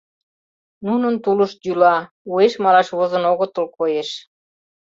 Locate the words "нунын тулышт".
0.85-1.59